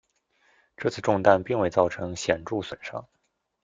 [0.77, 3.05] 这次中弹并未造成显着损伤。